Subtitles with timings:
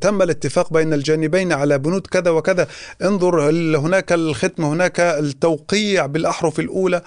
[0.00, 2.68] تم الاتفاق بين الجانبين على بنود كذا وكذا.
[3.02, 7.02] انظر هناك الختم هناك التوقيع بالأحرف الأولى.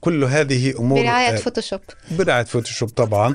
[0.00, 1.02] كل هذه أمور.
[1.02, 1.80] برعاية Photoshop.
[2.10, 3.34] برعاية Photoshop طبعا.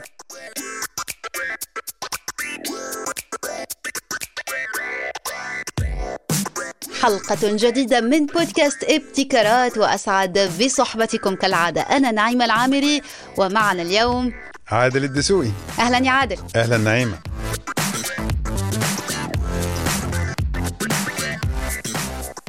[7.01, 11.81] حلقة جديدة من بودكاست ابتكارات وأسعد بصحبتكم كالعادة.
[11.81, 13.01] أنا نعيمة العامري
[13.37, 14.33] ومعنا اليوم
[14.67, 15.51] عادل الدسوقي.
[15.79, 16.37] أهلا يا عادل.
[16.55, 17.19] أهلا نعيمة.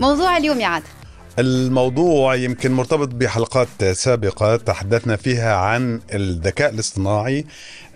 [0.00, 0.86] موضوع اليوم يا عادل.
[1.38, 7.45] الموضوع يمكن مرتبط بحلقات سابقة تحدثنا فيها عن الذكاء الاصطناعي.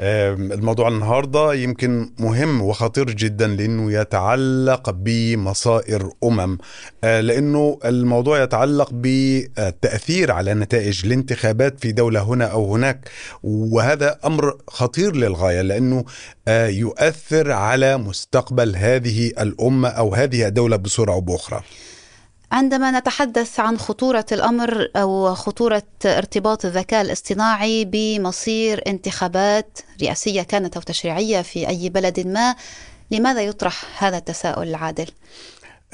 [0.00, 6.58] الموضوع النهاردة يمكن مهم وخطير جدا لأنه يتعلق بمصائر أمم.
[7.04, 13.08] آه، لأنه الموضوع يتعلق بالتأثير على نتائج الانتخابات في دولة هنا أو هناك.
[13.42, 16.04] وهذا أمر خطير للغاية لأنه
[16.48, 21.62] آه، يؤثر على مستقبل هذه الأمة أو هذه الدولة بصورة أو بأخرى.
[22.52, 30.82] عندما نتحدث عن خطورة الأمر أو خطورة ارتباط الذكاء الاصطناعي بمصير انتخابات رئاسية كانت أو
[30.82, 32.54] تشريعية في أي بلد ما
[33.10, 35.06] لماذا يطرح هذا التساؤل العادل؟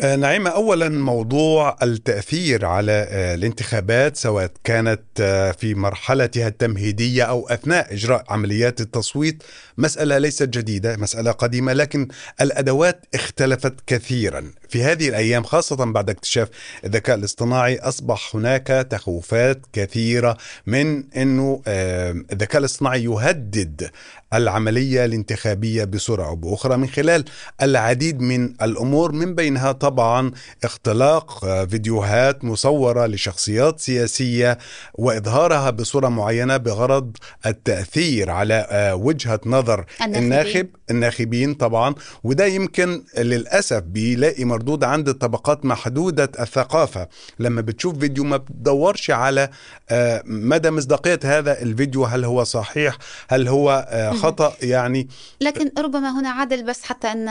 [0.01, 7.49] آه، نعيمة أولا موضوع التأثير على آه، الانتخابات سواء كانت آه، في مرحلتها التمهيدية أو
[7.49, 9.43] أثناء إجراء عمليات التصويت
[9.79, 12.09] مسألة ليست جديدة مسألة قديمة لكن
[12.41, 16.49] الأدوات اختلفت كثيرا في هذه الأيام خاصة بعد اكتشاف
[16.85, 23.91] الذكاء الاصطناعي أصبح هناك تخوفات كثيرة من أنه الذكاء الاصطناعي يهدد
[24.35, 27.25] العملية الانتخابية بسرعة أو بأخرى من خلال
[27.63, 30.31] العديد من الأمور من بينها طبعا
[30.65, 34.59] اختلاق فيديوهات مصورة لشخصيات سياسية
[34.95, 39.85] وإظهارها بصورة معينة بغرض التأثير على آه، وجهة نظر.
[40.17, 47.09] الناخب الناخبين طبعا وده يمكن للأسف بيلاقي مردود عند الطبقات محدودة الثقافة.
[47.39, 49.51] لما بتشوف فيديو ما بتدورش على
[49.91, 52.97] آه، مدى مصداقية هذا الفيديو هل هو صحيح
[53.29, 55.09] هل هو آه، خطأ؟ يعني
[55.41, 57.27] لكن ربما هنا عادل بس حتى أن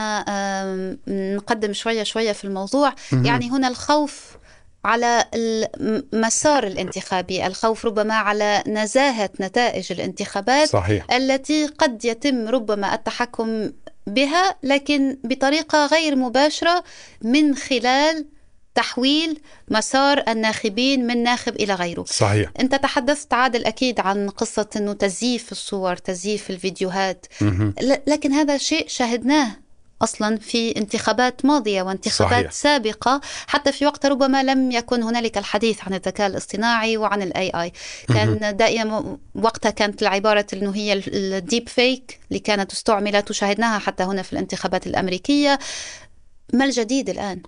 [1.35, 4.38] نقدم شوية شوية في الموضوع يعني هنا الخوف
[4.85, 11.11] على المسار الانتخابي الخوف ربما على نزاهة نتائج الانتخابات صحيح.
[11.11, 13.71] التي قد يتم ربما التحكم
[14.07, 16.83] بها لكن بطريقة غير مباشرة
[17.21, 18.25] من خلال
[18.75, 22.03] تحويل مسار الناخبين من ناخب إلى غيره.
[22.03, 22.51] صحيح.
[22.59, 27.25] أنت تحدثت عادل أكيد عن قصة إنه تزييف الصور تزييف الفيديوهات.
[28.07, 29.51] لكن هذا شيء شاهدناه
[30.01, 32.51] أصلا في انتخابات ماضية وانتخابات صحيح.
[32.51, 33.21] سابقة.
[33.47, 37.73] حتى في وقت ربما لم يكن هنالك الحديث عن الذكاء الاصطناعي وعن ال AI
[38.07, 44.21] كان دائما وقتها كانت العبارة انه هي ال deepfake اللي كانت استعملت وشاهدناها حتى هنا
[44.21, 45.59] في الانتخابات الأمريكية.
[46.53, 47.41] ما الجديد الآن؟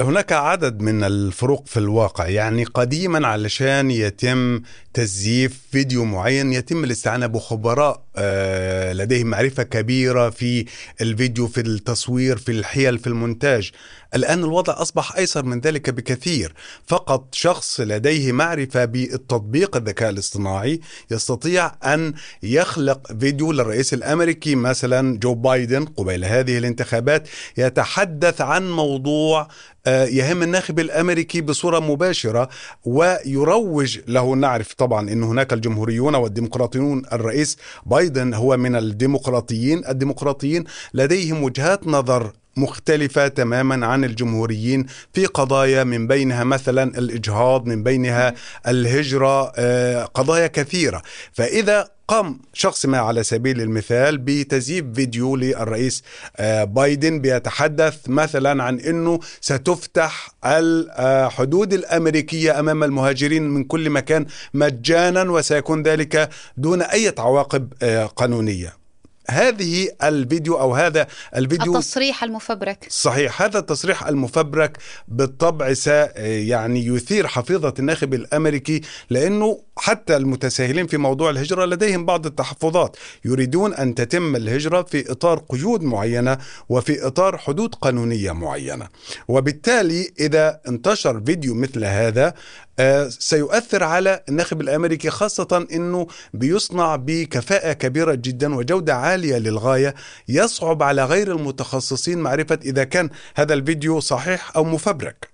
[0.00, 2.28] هناك عدد من الفروق في الواقع.
[2.28, 4.62] يعني قديما علشان يتم
[4.94, 10.64] تزييف فيديو معين يتم الاستعانة بخبراء آه، لديهم معرفة كبيرة في
[11.00, 13.70] الفيديو في التصوير في الحيل في المونتاج.
[14.14, 16.54] الآن الوضع أصبح أيسر من ذلك بكثير.
[16.86, 25.34] فقط شخص لديه معرفة بالتطبيق الذكاء الاصطناعي يستطيع أن يخلق فيديو للرئيس الأمريكي مثلا جو
[25.34, 29.48] بايدن قبيل هذه الانتخابات يتحدث عن موضوع
[29.86, 32.48] آه، يهم الناخب الأمريكي بصورة مباشرة
[32.84, 34.34] ويروج له.
[34.34, 37.56] نعرف طبعا إن هناك الجمهوريون والديمقراطيون الرئيس
[37.86, 46.06] بايدن هو من الديمقراطيين الديمقراطيين لديهم وجهات نظر مختلفة تماما عن الجمهوريين في قضايا من
[46.06, 48.34] بينها مثلا الإجهاض من بينها
[48.68, 51.02] الهجرة آه، قضايا كثيرة.
[51.32, 56.02] فإذا قام شخص ما على سبيل المثال بتزييف فيديو للرئيس
[56.36, 65.22] آه، بايدن بيتحدث مثلا عن إنه ستفتح الحدود الأمريكية أمام المهاجرين من كل مكان مجانا
[65.22, 68.87] وسيكون ذلك دون أي عواقب آه، قانونية.
[69.30, 71.06] هذه الفيديو أو هذا
[71.36, 72.86] الفيديو التصريح المفبرك.
[72.90, 78.80] صحيح هذا التصريح المفبرك بالطبع س يعني يثير حفيظة الناخب الأمريكي
[79.10, 82.96] لأنه حتى المتساهلين في موضوع الهجرة لديهم بعض التحفظات.
[83.24, 86.38] يريدون أن تتم الهجرة في إطار قيود معينة
[86.68, 88.88] وفي إطار حدود قانونية معينة.
[89.28, 92.34] وبالتالي إذا انتشر فيديو مثل هذا
[92.80, 99.94] آه، سيؤثر على الناخب الأمريكي خاصة إنه بيصنع بكفاءة كبيرة جدا وجودة عالية للغاية
[100.28, 105.28] يصعب على غير المتخصصين معرفة إذا كان هذا الفيديو صحيح أو مفبرك.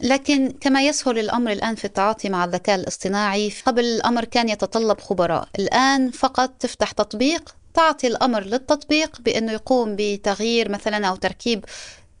[0.00, 5.48] لكن كما يسهل الأمر الآن في التعاطي مع الذكاء الاصطناعي قبل الأمر كان يتطلب خبراء،
[5.58, 11.64] الآن فقط تفتح تطبيق تعطي الأمر للتطبيق بأنه يقوم بتغيير مثلا أو تركيب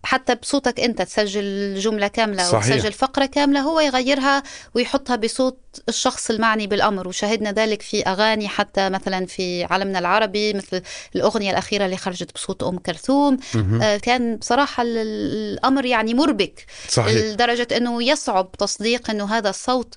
[0.04, 2.76] حتى بصوتك انت تسجل جملة كاملة صحيح.
[2.76, 4.42] تسجل فقرة كاملة هو يغيرها
[4.74, 5.58] ويحطها بصوت
[5.88, 10.82] الشخص المعني بالأمر وشاهدنا ذلك في أغاني حتى مثلا في عالمنا العربي مثل
[11.16, 13.38] الأغنية الأخيرة اللي خرجت بصوت أم كلثوم
[13.82, 17.12] آه كان بصراحة الأمر يعني مربك صحيح.
[17.14, 19.94] لدرجة إنه يصعب تصديق إنه هذا الصوت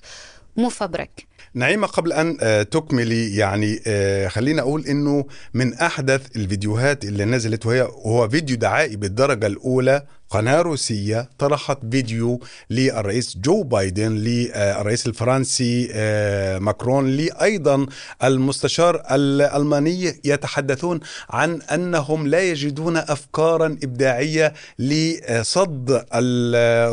[0.56, 5.24] مفبرك نعيمة قبل أن آه، تكملي يعني آه، خلينا أقول أنه
[5.54, 12.40] من أحدث الفيديوهات اللي نزلت وهي هو فيديو دعائي بالدرجة الأولى قناة روسية طرحت فيديو
[12.70, 17.86] للرئيس جو بايدن للرئيس الفرنسي آه، ماكرون لي أيضا
[18.24, 26.04] المستشار الألماني يتحدثون عن أنهم لا يجدون أفكارا إبداعية لصد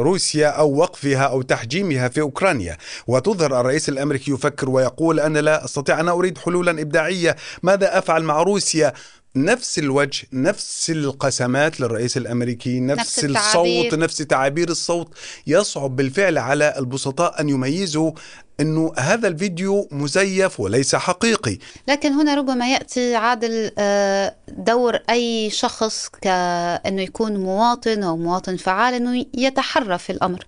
[0.01, 2.77] روسيا أو وقفها أو تحجيمها في أوكرانيا.
[3.07, 7.35] وتظهر الرئيس الأمريكي يفكر ويقول أنا لا أستطيع أنا أريد حلولا إبداعية.
[7.63, 8.93] ماذا أفعل مع روسيا؟
[9.35, 15.13] نفس الوجه نفس القسمات للرئيس الأمريكي نفس, نفس الصوت نفس تعابير الصوت
[15.47, 18.11] يصعب بالفعل على البسطاء أن يميزوا
[18.59, 21.57] إنه هذا الفيديو مزيف وليس حقيقي.
[21.87, 28.93] لكن هنا ربما يأتي عادل آه، دور أي شخص كانه يكون مواطن أو مواطن فعال
[28.93, 30.45] إنه يتحرى في الأمر.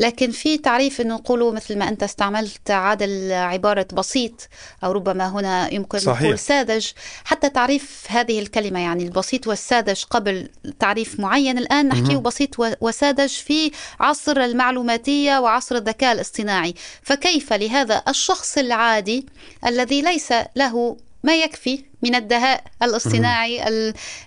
[0.00, 4.48] لكن في تعريف إنه نقولوا مثل ما أنت استعملت عادل عبارة بسيط
[4.84, 6.22] أو ربما هنا يمكن صحيح.
[6.22, 6.86] نقول ساذج.
[7.24, 10.48] حتى تعريف هذه الكلمة يعني البسيط والساذج قبل
[10.80, 12.50] تعريف معين الآن نحكيه بسيط
[12.80, 13.70] وساذج في
[14.00, 16.74] عصر المعلوماتية وعصر الذكاء الاصطناعي.
[17.02, 19.26] فكيف كيف لهذا الشخص العادي
[19.66, 23.68] الذي ليس له ما يكفي من الدهاء الاصطناعي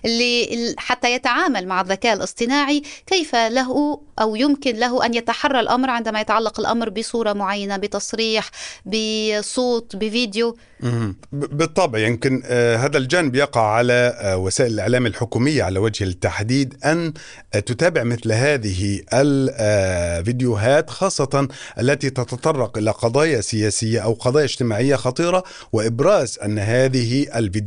[0.04, 6.20] اللي حتى يتعامل مع الذكاء الاصطناعي كيف له أو يمكن له أن يتحرى الأمر عندما
[6.20, 8.50] يتعلق الأمر بصورة معينة بتصريح
[8.86, 10.56] بصوت بفيديو؟
[11.32, 17.12] بالطبع يمكن آه، هذا الجانب يقع على آه، وسائل الإعلام الحكومية على وجه التحديد أن
[17.52, 26.38] تتابع مثل هذه الفيديوهات خاصة التي تتطرق إلى قضايا سياسية أو قضايا اجتماعية خطيرة وإبراز
[26.44, 27.59] أن هذه الفيديوهات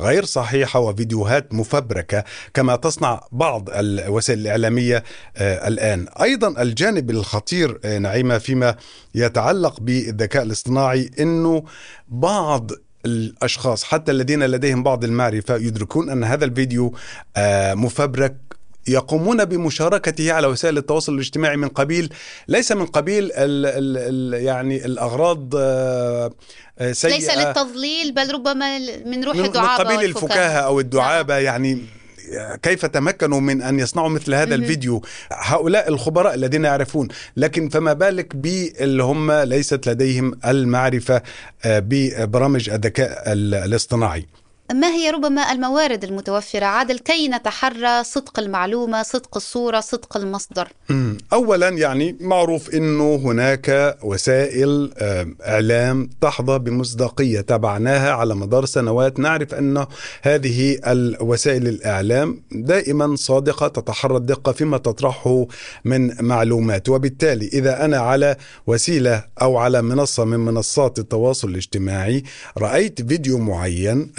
[0.00, 2.24] غير صحيحة وفيديوهات مفبركة
[2.54, 5.04] كما تصنع بعض الوسائل الإعلامية
[5.36, 6.06] آه، الآن.
[6.22, 8.76] أيضا الجانب الخطير نعيمة فيما
[9.14, 11.64] يتعلق بالذكاء الاصطناعي إنه
[12.08, 12.70] بعض
[13.06, 16.94] الأشخاص حتى الذين لديهم بعض المعرفة يدركون أن هذا الفيديو
[17.36, 18.36] آه، مفبرك
[18.88, 22.12] يقومون بمشاركته على وسائل التواصل الاجتماعي من قبيل
[22.48, 23.32] ليس من قبيل ال
[23.66, 26.30] ال ال يعني الأغراض آه،
[26.92, 27.14] سيئة.
[27.14, 31.44] ليس للتضليل بل ربما من روح الدعابه من قبيل الفكاهة أو الدعابة نعم.
[31.44, 31.78] يعني
[32.62, 35.02] كيف تمكنوا من أن يصنعوا مثل هذا الفيديو؟
[35.32, 41.22] هؤلاء الخبراء الذين يعرفون لكن فما بالك باللي هم ليست لديهم المعرفة
[41.64, 44.26] آه، ببرامج الذكاء الاصطناعي؟
[44.72, 50.68] ما هي ربما الموارد المتوفرة؟ عادل كي نتحرى صدق المعلومة صدق الصورة صدق المصدر؟
[51.32, 54.92] أولا يعني معروف أنه هناك وسائل
[55.46, 59.18] إعلام تحظى بمصداقية تابعناها على مدار سنوات.
[59.18, 59.86] نعرف أن
[60.22, 65.46] هذه الوسائل الإعلام دائما صادقة تتحرى الدقة فيما تطرحه
[65.84, 66.88] من معلومات.
[66.88, 68.36] وبالتالي إذا أنا على
[68.66, 72.24] وسيلة أو على منصة من منصات التواصل الاجتماعي
[72.58, 74.12] رأيت فيديو معين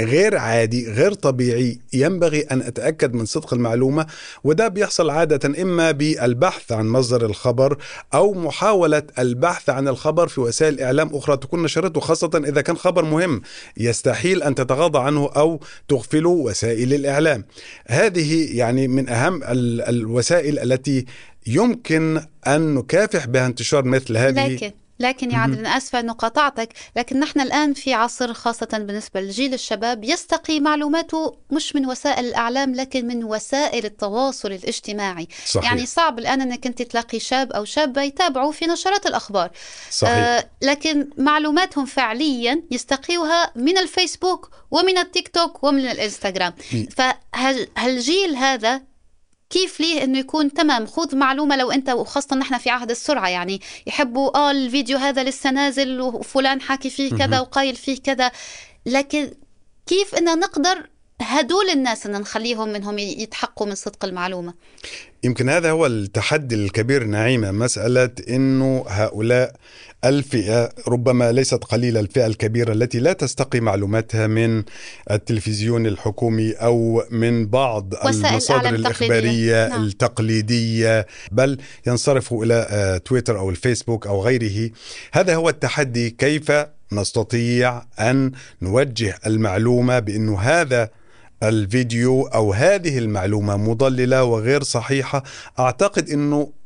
[0.00, 4.06] غير عادي غير طبيعي ينبغي أن أتأكد من صدق المعلومة
[4.44, 7.78] وده بيحصل عادة إما بالبحث عن مصدر الخبر
[8.14, 13.04] أو محاولة البحث عن الخبر في وسائل إعلام أخرى تكون نشرته خاصة إذا كان خبر
[13.04, 13.42] مهم
[13.76, 17.44] يستحيل أن تتغاضى عنه أو تغفله وسائل الإعلام.
[17.86, 19.40] هذه يعني من أهم
[19.88, 21.04] الوسائل التي
[21.46, 26.72] يمكن أن نكافح بها انتشار مثل هذه لكن لكن يا عادل أنا آسفة أنه قاطعتك
[26.96, 32.74] لكن نحن الآن في عصر خاصة بالنسبة لجيل الشباب يستقي معلوماته مش من وسائل الإعلام
[32.74, 35.28] لكن من وسائل التواصل الاجتماعي.
[35.46, 35.64] صحيح.
[35.70, 39.50] يعني صعب الآن أنك أنت تلاقي شاب أو شابة يتابعوا في نشرات الأخبار.
[39.90, 40.12] صحيح.
[40.12, 46.54] آه لكن معلوماتهم فعليا يستقيوها من الفيسبوك ومن التيك توك ومن الإنستغرام.
[46.96, 48.82] فهالجيل هذا
[49.50, 53.60] كيف ليه إنه يكون تمام؟ خذ معلومة لو أنت وخاصة نحن في عهد السرعة يعني
[53.86, 58.30] يحبوا آه الفيديو هذا لسه نازل وفلان حاكي فيه كذا وقايل فيه كذا
[58.86, 59.30] لكن
[59.86, 60.88] كيف إن نقدر
[61.22, 64.54] هدول الناس ان نخليهم منهم يتحققوا من صدق المعلومة.
[65.24, 69.54] يمكن هذا هو التحدي الكبير نعيمة مسألة إنه هؤلاء
[70.04, 74.62] الفئة ربما ليست قليلة الفئة الكبيرة التي لا تستقي معلوماتها من
[75.10, 79.84] التلفزيون الحكومي أو من بعض المصادر الإخبارية نعم.
[79.84, 84.70] التقليدية بل ينصرفوا إلى آه، تويتر أو الفيسبوك أو غيره.
[85.12, 86.52] هذا هو التحدي كيف
[86.92, 88.32] نستطيع أن
[88.62, 90.90] نوجه المعلومة بأنه هذا
[91.42, 95.22] الفيديو أو هذه المعلومة مضللة وغير صحيحة
[95.58, 96.57] أعتقد إنه آه،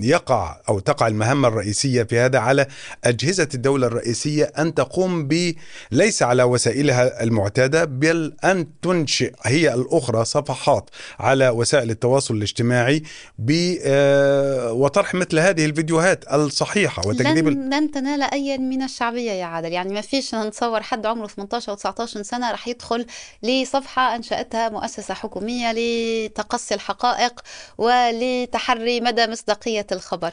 [0.00, 2.66] يقع أو تقع المهمة الرئيسية في هذا على
[3.04, 5.54] أجهزة الدولة الرئيسية أن تقوم ب
[5.90, 13.02] ليس على وسائلها المعتادة بل أن تنشئ هي الأخرى صفحات على وسائل التواصل الاجتماعي
[13.38, 19.44] ب آه، وطرح مثل هذه الفيديوهات الصحيحة وتكذيب لن, لن تنال أي من الشعبية يا
[19.44, 19.72] عادل.
[19.72, 23.06] يعني ما فيش نتصور حد عمره 18 أو 19 سنة راح يدخل
[23.42, 27.40] لصفحة أنشأتها مؤسسة حكومية لتقصي الحقائق
[27.78, 30.32] ولتحري مدى مصداقية الخبر.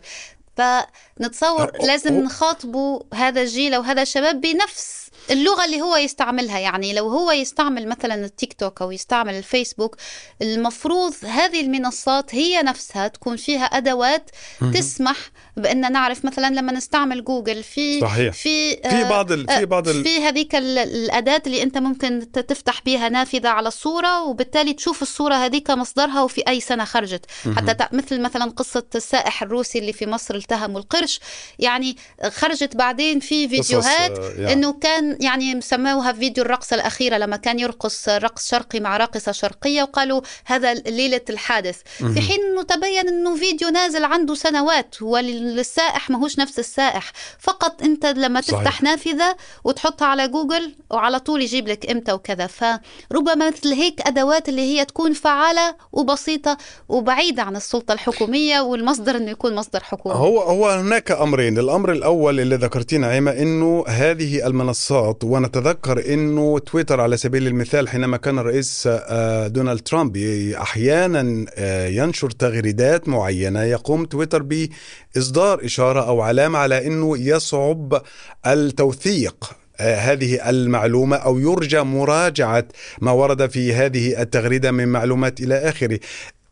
[0.57, 7.09] فنتصور لازم نخاطبوا هذا الجيل أو هذا الشباب بنفس اللغة اللي هو يستعملها يعني لو
[7.09, 9.95] هو يستعمل مثلا التيك توك أو يستعمل الفيسبوك
[10.41, 14.29] المفروض هذه المنصات هي نفسها تكون فيها أدوات
[14.73, 15.17] تسمح
[15.57, 18.33] بأن نعرف مثلا لما نستعمل جوجل في صحيح.
[18.33, 19.47] في في بعض ال...
[19.47, 20.03] في بعض ال...
[20.03, 25.71] في هذيك الأداة اللي أنت ممكن تفتح بها نافذة على الصورة وبالتالي تشوف الصورة هذيك
[25.71, 27.25] مصدرها وفي أي سنة خرجت
[27.55, 31.19] حتى مثل مثلا قصة السائح الروسي اللي في مصر التهموا القرش
[31.59, 31.97] يعني
[32.29, 34.53] خرجت بعدين في فيديوهات يعني.
[34.53, 39.83] إنه كان يعني سموها فيديو الرقصة الأخيرة لما كان يرقص رقص شرقي مع راقصة شرقية
[39.83, 41.77] وقالوا هذا ليلة الحادث.
[41.97, 47.11] في حين أنه تبين أنه فيديو نازل عنده سنوات والسائح ماهوش نفس السائح.
[47.39, 48.83] فقط أنت لما تفتح صحيح.
[48.83, 52.47] نافذة وتحطها على جوجل وعلى طول يجيب لك إمتى وكذا.
[52.47, 56.57] فربما مثل هيك أدوات اللي هي تكون فعالة وبسيطة
[56.89, 60.15] وبعيدة عن السلطة الحكومية والمصدر أنه يكون مصدر حكومي.
[60.15, 61.59] هو هو هناك أمرين.
[61.59, 67.89] الأمر الأول اللي ذكرتيه نعيمة أنه هذه المنصات النقط ونتذكر إنه تويتر على سبيل المثال
[67.89, 70.17] حينما كان الرئيس آه، دونالد ترامب
[70.61, 78.01] أحيانا آه، ينشر تغريدات معينة يقوم تويتر بإصدار إشارة أو علامة على إنه يصعب
[78.47, 82.65] التوثيق آه، هذه المعلومة أو يرجى مراجعة
[83.01, 85.99] ما ورد في هذه التغريدة من معلومات إلى آخره.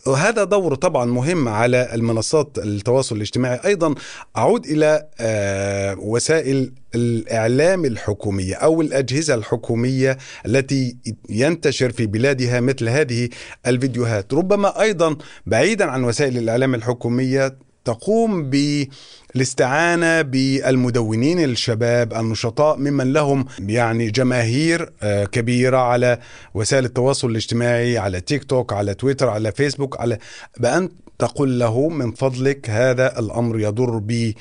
[0.08, 3.60] وهذا دور طبعا مهم على المنصات التواصل الاجتماعي.
[3.66, 3.96] أيضا
[4.38, 10.98] أعود إلى آه، وسائل الإعلام الحكومية أو الأجهزة الحكومية التي
[11.30, 13.30] ينتشر في بلادها مثل هذه
[13.68, 14.34] الفيديوهات.
[14.34, 15.16] ربما أيضا
[15.46, 17.58] بعيدا عن وسائل الإعلام الحكومية
[17.90, 26.20] تقوم بالاستعانة بالمدونين الشباب النشطاء ممن لهم يعني جماهير آه، كبيرة على
[26.54, 30.18] وسائل التواصل الاجتماعي على تيك توك على تويتر على فيسبوك على
[30.60, 34.34] بأن تقول له من فضلك هذا الأمر يضر بالامن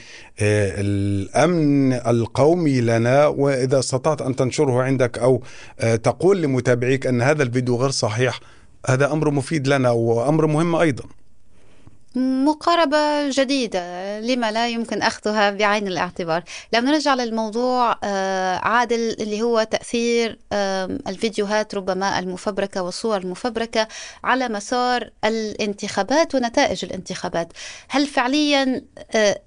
[1.93, 5.43] آه، القومي لنا وإذا استطعت أن تنشره عندك أو
[5.81, 8.41] آه، تقول لمتابعيك أن هذا الفيديو غير صحيح
[8.89, 11.05] هذا أمر مفيد لنا وأمر مهم أيضا.
[12.17, 19.63] مقاربة جديدة لما لا يمكن أخذها بعين الاعتبار لو نرجع للموضوع آه، عادل اللي هو
[19.63, 20.39] تأثير
[21.09, 23.89] الفيديوهات ربما المفبركة والصور المفبركة
[24.25, 27.53] على مسار الانتخابات ونتائج الانتخابات
[27.89, 28.83] هل فعليا
[29.15, 29.41] آه،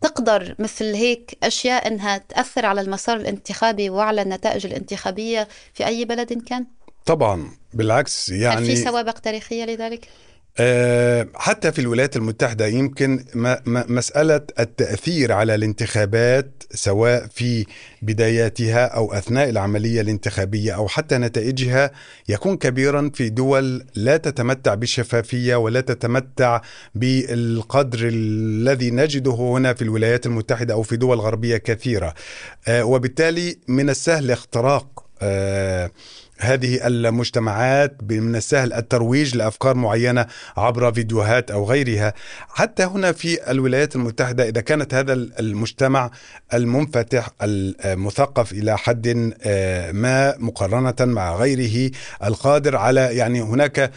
[0.00, 6.32] تقدر مثل هيك أشياء أنها تأثر على المسار الانتخابي وعلى النتائج الانتخابية في أي بلد
[6.32, 6.66] كان؟
[7.06, 10.08] طبعا بالعكس يعني هل في سوابق تاريخية لذلك؟
[10.60, 13.24] آه، حتى في الولايات المتحدة يمكن
[13.66, 17.66] مسألة التأثير على الانتخابات سواء في
[18.02, 21.90] بداياتها أو أثناء العملية الانتخابية أو حتى نتائجها
[22.28, 26.60] يكون كبيرا في دول لا تتمتع بالشفافية ولا تتمتع
[26.94, 32.14] بالقدر الذي نجده هنا في الولايات المتحدة أو في دول غربية كثيرة.
[32.68, 35.90] آه، وبالتالي من السهل اختراق آه،
[36.40, 40.26] هذه المجتمعات من السهل الترويج لأفكار معينة
[40.56, 42.14] عبر فيديوهات أو غيرها.
[42.48, 46.10] حتى هنا في الولايات المتحدة إذا كانت هذا المجتمع
[46.54, 51.90] المنفتح المثقف إلى حد آه، ما مقارنة مع غيره
[52.24, 53.90] القادر على يعني هناك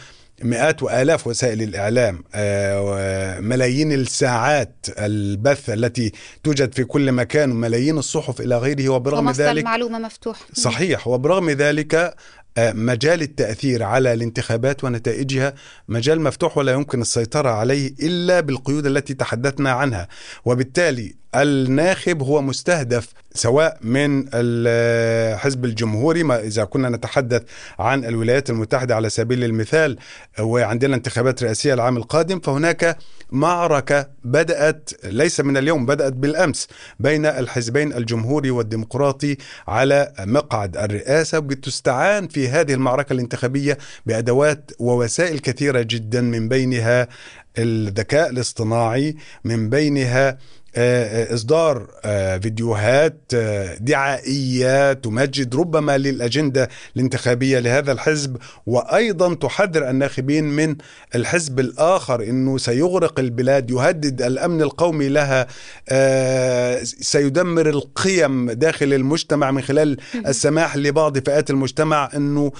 [0.44, 6.12] مئات وآلاف وسائل الإعلام آه، ملايين الساعات البث التي
[6.44, 12.14] توجد في كل مكان وملايين الصحف إلى غيره وبرغم ذلك المعلومة مفتوح صحيح وبرغم ذلك
[12.58, 15.54] مجال التأثير على الانتخابات ونتائجها
[15.88, 20.08] مجال مفتوح ولا يمكن السيطرة عليه إلا بالقيود التي تحدثنا عنها.
[20.44, 27.42] وبالتالي الناخب هو مستهدف سواء من الحزب الجمهوري ما إذا كنا نتحدث
[27.78, 29.98] عن الولايات المتحدة على سبيل المثال
[30.40, 32.98] وعندنا انتخابات رئاسية العام القادم فهناك
[33.32, 36.68] معركة بدأت ليس من اليوم بدأت بالأمس
[37.00, 39.36] بين الحزبين الجمهوري والديمقراطي
[39.68, 41.38] على مقعد الرئاسة.
[41.38, 47.08] بتستعان في هذه المعركة الانتخابية بأدوات ووسائل كثيرة جدا من بينها
[47.58, 50.38] الذكاء الاصطناعي من بينها
[50.76, 51.86] إصدار
[52.42, 53.34] فيديوهات
[53.80, 58.36] دعائية تمجد ربما للأجندة الانتخابية لهذا الحزب
[58.66, 60.76] وأيضا تحذر الناخبين من
[61.14, 65.46] الحزب الآخر إنه سيغرق البلاد يهدد الأمن القومي لها
[66.84, 72.52] سيدمر القيم داخل المجتمع من خلال السماح لبعض فئات المجتمع إنه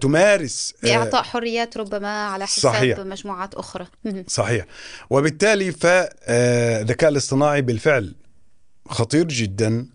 [0.00, 2.98] تمارس باعطاء حريات ربما على حساب صحيح.
[2.98, 3.86] مجموعات أخرى.
[4.28, 4.64] صحيح.
[5.10, 8.14] وبالتالي فالذكاء الاصطناعي الصناعي بالفعل
[8.88, 9.86] خطير جدا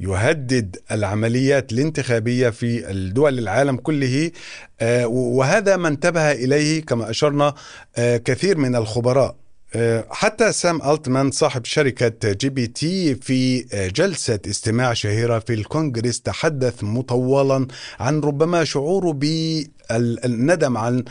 [0.00, 4.30] يهدد العمليات الانتخابية في الدول العالم كله
[5.06, 7.54] وهذا ما انتبه إليه كما أشرنا
[7.98, 9.36] كثير من الخبراء.
[10.10, 13.60] حتى سام ألتمان صاحب شركة GPT في
[13.96, 17.66] جلسة استماع شهيرة في الكونغرس تحدث مطولا
[18.00, 21.04] عن ربما شعوره بالندم عن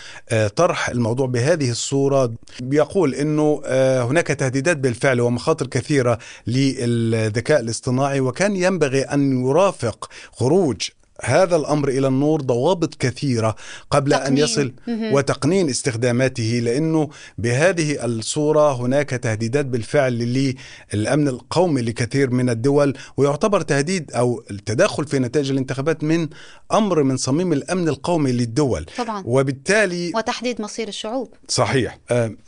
[0.55, 2.33] طرح الموضوع بهذه الصورة.
[2.59, 3.61] بيقول أنه
[4.03, 10.89] هناك تهديدات بالفعل ومخاطر كثيرة للذكاء الاصطناعي وكان ينبغي أن يرافق خروج
[11.21, 13.55] هذا الأمر إلى النور ضوابط كثيرة
[13.91, 14.27] قبل تقنين.
[14.27, 20.53] ان يصل وتقنين استخداماته لأنه بهذه الصورة هناك تهديدات بالفعل
[20.93, 26.27] للأمن القومي لكثير من الدول ويعتبر تهديد أو التدخل في نتائج الانتخابات من
[26.73, 28.85] أمر من صميم الأمن القومي للدول.
[28.97, 29.23] طبعا.
[29.25, 31.33] وبالتالي وتحديد مصير الشعوب.
[31.47, 31.99] صحيح.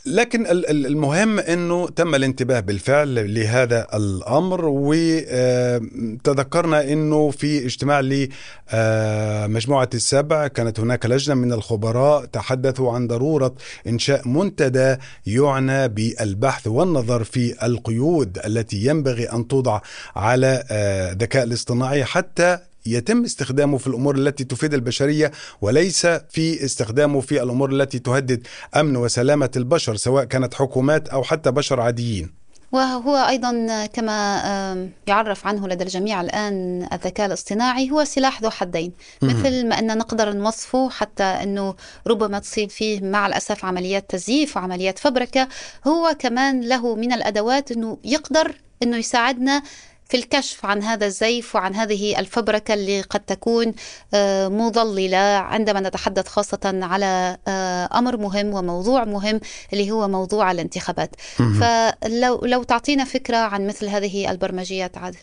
[0.06, 4.60] لكن المهم إنه تم الانتباه بالفعل لهذا الأمر
[6.24, 8.28] وتذكرنا إنه في اجتماع ل
[9.46, 13.54] مجموعة السبع كانت هناك لجنة من الخبراء تحدثوا عن ضرورة
[13.86, 19.80] إنشاء منتدى يعنى بالبحث والنظر في القيود التي ينبغي أن توضع
[20.16, 27.42] على الذكاء الاصطناعي حتى يتم استخدامه في الأمور التي تفيد البشرية وليس في استخدامه في
[27.42, 32.43] الأمور التي تهدد أمن وسلامة البشر سواء كانت حكومات أو حتى بشر عاديين.
[32.74, 38.92] وهو أيضا كما يعرف عنه لدى الجميع الآن الذكاء الاصطناعي هو سلاح ذو حدين.
[39.22, 41.74] مثل ما أن نقدر نوصفه حتى أنه
[42.06, 45.48] ربما تصيب فيه مع الأسف عمليات تزييف وعمليات فبركة
[45.86, 49.62] هو كمان له من الأدوات أنه يقدر أنه يساعدنا
[50.08, 53.74] في الكشف عن هذا الزيف وعن هذه الفبركة اللي قد تكون
[54.48, 57.36] مضللة عندما نتحدث خاصة على
[57.94, 59.40] أمر مهم وموضوع مهم
[59.72, 61.10] اللي هو موضوع الانتخابات.
[61.36, 65.18] فلو لو تعطينا فكرة عن مثل هذه البرمجيات عادل.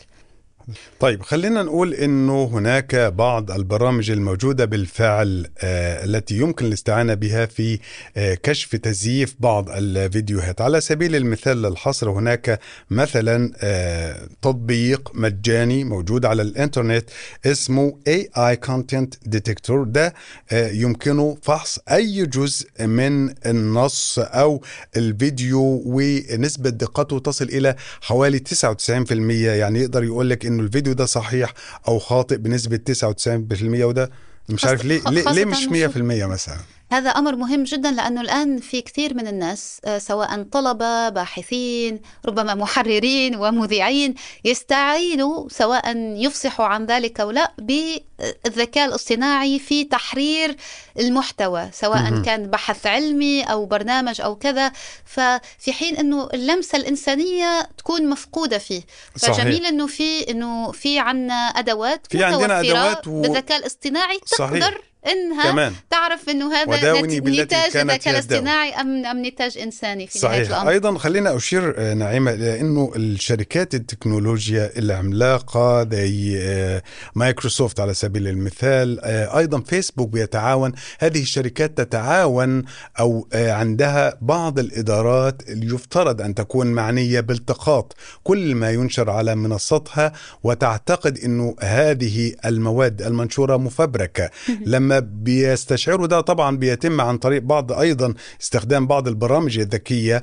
[1.00, 7.78] طيب خلينا نقول إنه هناك بعض البرامج الموجودة بالفعل آه التي يمكن الاستعانة بها في
[8.16, 10.60] آه كشف تزييف بعض الفيديوهات.
[10.60, 17.04] على سبيل المثال للحصر هناك مثلا آه تطبيق مجاني موجود على الإنترنت
[17.46, 19.72] اسمه AI Content Detector.
[19.86, 20.14] ده
[20.52, 24.62] يمكنه فحص أي جزء من النص أو
[24.96, 31.52] الفيديو ونسبة دقته تصل إلى حوالي 99% يعني يقدر يقول لك إنه الفيديو ده صحيح
[31.88, 34.10] أو خاطئ بنسبة 99% وده
[34.48, 36.58] مش عارف ليه ليه, ليه مش 100% مثلا؟
[36.92, 43.36] هذا أمر مهم جدا لأنه الآن في كثير من الناس سواء طلبة باحثين ربما محررين
[43.36, 50.56] ومذيعين يستعينوا سواء يفصحوا عن ذلك أو لا بالذكاء الاصطناعي في تحرير
[50.98, 54.72] المحتوى سواء كان بحث علمي أو برنامج أو كذا.
[55.04, 58.82] ففي حين أنه اللمسة الإنسانية تكون مفقودة فيه.
[59.18, 63.20] فجميل أنه في أنه في عندنا أدوات في عندنا أدوات و...
[63.20, 64.91] بالذكاء الاصطناعي تقدر صحيح.
[65.06, 65.72] إنها كمان.
[65.90, 70.48] تعرف إنه هذا نتاج الذكاء الاصطناعي ام أم نتاج إنساني في صحيح.
[70.48, 70.70] الأمر.
[70.70, 76.82] أيضا خلينا أشير نعيمة إلى إنه الشركات التكنولوجيا العملاقه زي
[77.14, 80.72] مايكروسوفت على سبيل المثال أيضا فيسبوك بيتعاون.
[80.98, 82.64] هذه الشركات تتعاون
[83.00, 87.96] أو عندها بعض الإدارات اللي يفترض أن تكون معنية بالتقاط.
[88.22, 90.12] كل ما ينشر على منصتها
[90.42, 94.30] وتعتقد إنه هذه المواد المنشورة مفبركة.
[94.66, 100.22] لما بيستشعروا ده طبعا بيتم عن طريق بعض أيضا استخدام بعض البرامج الذكية.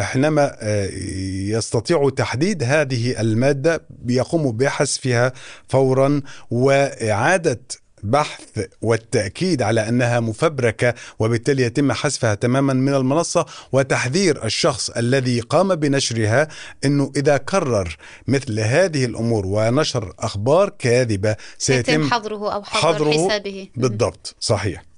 [0.00, 0.56] حينما
[1.48, 5.32] يستطيعوا تحديد هذه المادة بيقوموا بحذفها
[5.68, 7.60] فورا وإعادة
[8.02, 15.74] بحث والتأكيد على أنها مفبركة وبالتالي يتم حذفها تماما من المنصة وتحذير الشخص الذي قام
[15.74, 16.48] بنشرها
[16.84, 23.68] أنه إذا كرر مثل هذه الأمور ونشر أخبار كاذبة سيتم حظره أو حظر حسابه.
[23.76, 24.91] بالضبط صحيح.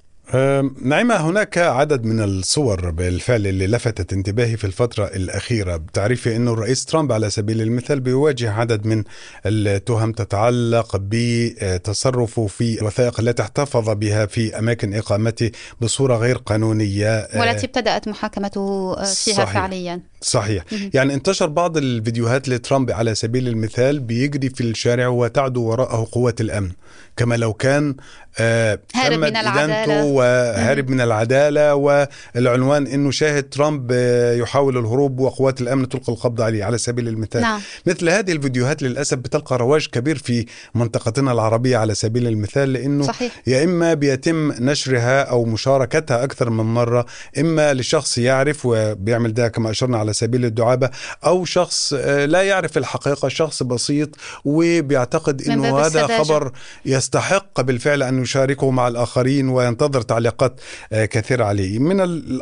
[0.82, 5.76] نعيمة هناك عدد من الصور بالفعل اللي لفتت انتباهي في الفترة الأخيرة.
[5.76, 9.04] بتعرفي أنه الرئيس ترامب على سبيل المثال بيواجه عدد من
[9.46, 17.28] التهم تتعلق بتصرفه في الوثائق التي احتفظ بها في أماكن إقامته بصورة غير قانونية.
[17.36, 19.52] والتي ابتدأت محاكمته فيها صحيح.
[19.52, 20.00] فعليا.
[20.20, 20.64] صحيح.
[20.94, 26.70] يعني انتشر بعض الفيديوهات لترامب على سبيل المثال بيجري في الشارع وتعدو وراءه قوة الأمن
[27.16, 27.94] كما لو كان
[28.38, 35.88] هارب من العدالة وهارب من العدالة والعنوان أنه شاهد ترامب آه، يحاول الهروب وقوات الأمن
[35.88, 37.60] تلقي القبض عليه على سبيل المثال نعم.
[37.86, 43.32] مثل هذه الفيديوهات للأسف بتلقى رواج كبير في منطقتنا العربية على سبيل المثال لأنه صحيح.
[43.46, 47.06] يا إما بيتم نشرها أو مشاركتها أكثر من مرة
[47.38, 50.90] إما لشخص يعرف وبيعمل ده كما أشرنا على سبيل الدعابة
[51.26, 56.52] أو شخص آه، لا يعرف الحقيقة شخص بسيط وبيعتقد أنه هذا خبر
[56.86, 60.60] يستحق بالفعل أن يشاركه مع الآخرين وينتظر تعليقات
[60.92, 61.78] آه، كثيرة عليه.
[61.78, 62.00] من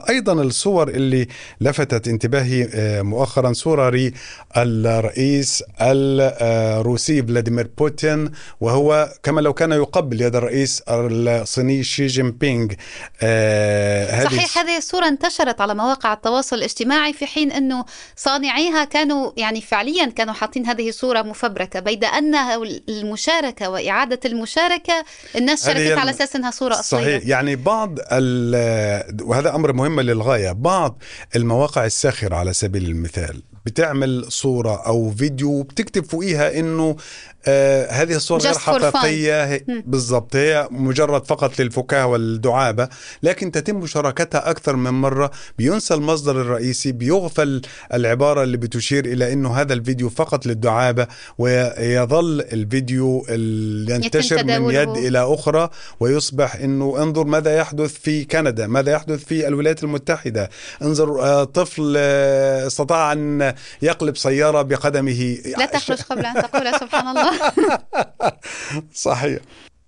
[0.09, 1.27] أيضا الصور اللي
[1.61, 4.11] لفتت انتباهي آه، مؤخرا صورة
[4.57, 12.69] للرئيس الروسي فلاديمير بوتين وهو كما لو كان يقبل يد الرئيس الصيني شي جين بينغ
[14.25, 17.85] صحيح هذه الصورة انتشرت على مواقع التواصل الاجتماعي في حين أنه
[18.17, 22.35] صانعيها كانوا يعني فعليا كانوا حاطين هذه صورة مفبركة بيد أن
[22.89, 25.05] المشاركة وإعادة المشاركة
[25.37, 27.03] الناس شاركت على أساس أنها صورة أصلية.
[27.03, 27.23] صحيح.
[27.27, 27.99] يعني بعض
[29.23, 30.53] وهذا أمر مهم للغاية.
[30.53, 31.03] بعض
[31.37, 33.43] المواقع الساخرة على سبيل المثال.
[33.67, 36.97] بتعمل صورة أو فيديو بتكتب فوقيها إنه
[37.47, 39.65] آه هذه الصورة غير حقيقية.
[39.87, 42.89] بالضبط هي مجرد فقط للفكاهة والدعابة
[43.23, 47.63] لكن تتم مشاركتها أكثر من مرة بينسى المصدر الرئيسي بيغفل
[47.95, 51.07] العبارة اللي بتشير إلى أنه هذا الفيديو فقط للدعابة
[51.39, 53.27] ويظل الفيديو
[53.89, 55.71] ينتشر من يد إلى أخرى
[56.01, 60.51] ويصبح أنه انظر ماذا يحدث في كندا ماذا يحدث في الولايات المتحدة.
[60.83, 63.52] انظر آه طفل آه استطاع أن
[63.83, 65.39] يقلب سيارة بقدمه.
[65.59, 67.53] لا تخرج قبل أن تقول سبحان الله.
[68.95, 69.39] صحيح.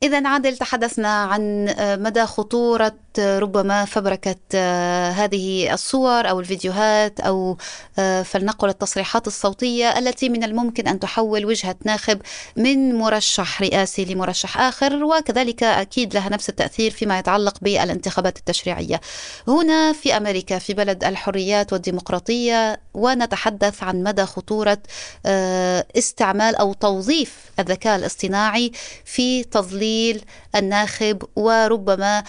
[0.05, 7.21] إذا عادل تحدثنا عن آه، مدى خطورة آه، ربما فبركة آه، هذه الصور أو الفيديوهات
[7.21, 7.57] أو
[8.25, 12.21] فلنقل التصريحات الصوتية التي من الممكن أن تحول وجهة ناخب
[12.57, 19.01] من مرشح رئاسي لمرشح آخر وكذلك أكيد لها نفس التأثير فيما يتعلق بالانتخابات التشريعية.
[19.49, 24.79] هنا في أمريكا في بلد الحريات والديمقراطية ونتحدث عن مدى خطورة
[25.97, 28.73] استعمال أو توظيف الذكاء الاصطناعي
[29.05, 32.25] في تظليل تمثيل الناخب وربما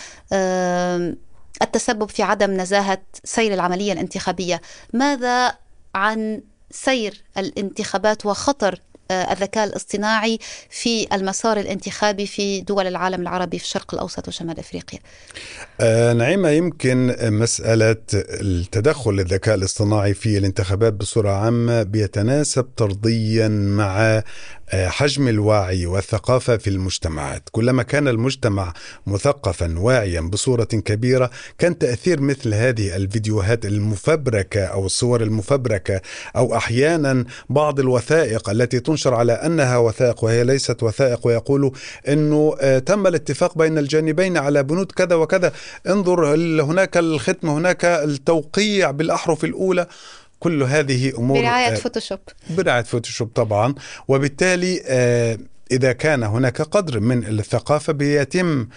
[1.61, 4.61] التسبب في عدم نزاهة سير العملية الانتخابية.
[4.93, 5.57] ماذا
[5.95, 10.39] عن سير الانتخابات وخطر الذكاء الاصطناعي
[10.69, 14.99] في المسار الانتخابي في دول العالم العربي في الشرق الأوسط وشمال أفريقيا.
[15.81, 24.23] آه نعيمة يمكن مسألة التدخل الذكاء الاصطناعي في الانتخابات بصورة عامة بيتناسب طرديا مع
[24.69, 28.73] آه، حجم الوعي والثقافة في المجتمعات، كلما كان المجتمع
[29.07, 36.01] مثقفا واعيا بصورة كبيرة، كان تأثير مثل هذه الفيديوهات المفبركة أو الصور المفبركة
[36.35, 41.71] أو أحيانا بعض الوثائق التي تنشر على أنها وثائق وهي ليست وثائق ويقولوا
[42.07, 45.51] إنه آه، تم الاتفاق بين الجانبين على بنود كذا وكذا،
[45.87, 49.87] انظر هناك الختم هناك التوقيع بالأحرف الأولى؟
[50.39, 52.19] كل هذه أمور برعاية آه، Photoshop.
[52.49, 53.75] برعاية Photoshop طبعا.
[54.07, 55.37] وبالتالي آه،
[55.71, 58.67] إذا كان هناك قدر من الثقافة بيتم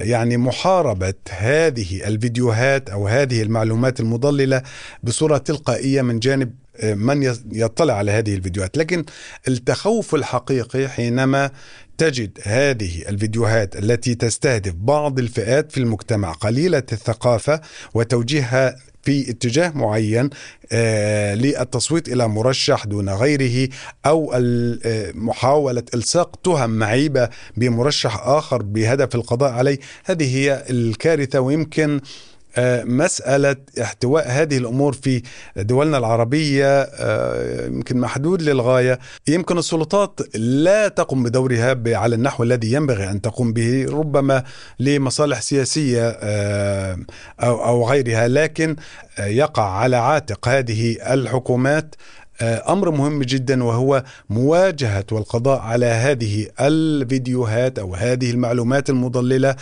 [0.00, 4.62] يعني محاربة هذه الفيديوهات أو هذه المعلومات المضللة
[5.02, 8.78] بصورة تلقائية من جانب من يطلع على هذه الفيديوهات.
[8.78, 9.04] لكن
[9.48, 11.50] التخوف الحقيقي حينما
[11.98, 17.60] تجد هذه الفيديوهات التي تستهدف بعض الفئات في المجتمع قليلة الثقافة
[17.94, 20.30] وتوجيهها في اتجاه معين
[20.72, 23.68] آه للتصويت إلى مرشح دون غيره
[24.06, 31.40] أو آه، محاولة إلصاق تهم معيبة بمرشح آخر بهدف القضاء عليه هذه هي الكارثة.
[31.40, 32.00] ويمكن آه،
[32.84, 35.22] مسألة احتواء هذه الأمور في
[35.56, 38.98] دولنا العربية آه، يمكن محدود للغاية.
[39.28, 44.44] يمكن السلطات لا تقوم بدورها على النحو الذي ينبغي أن تقوم به ربما
[44.80, 46.98] لمصالح سياسية آه،
[47.40, 48.76] أو غيرها لكن
[49.18, 51.94] يقع على عاتق هذه الحكومات.
[52.42, 59.56] أمر مهم جدا وهو مواجهة والقضاء على هذه الفيديوهات أو هذه المعلومات المضللة.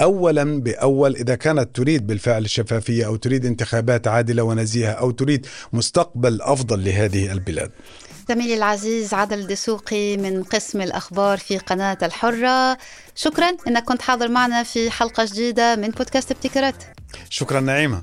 [0.00, 6.42] اولا بأول إذا كانت تريد بالفعل الشفافية أو تريد انتخابات عادلة ونزيهة أو تريد مستقبل
[6.42, 7.70] أفضل لهذه البلاد.
[8.28, 12.78] زميلي العزيز عدل دسوقي من قسم الأخبار في قناة الحرة.
[13.14, 16.84] شكرا أنك كنت حاضر معنا في حلقة جديدة من بودكاست ابتكارات.
[17.30, 18.00] شكرا نعيمة.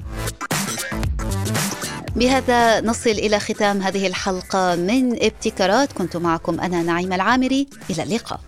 [2.15, 5.93] بهذا نصل إلى ختام هذه الحلقة من ابتكارات.
[5.93, 7.67] كنت معكم أنا نعيمة العامري.
[7.89, 8.39] إلى اللقاء.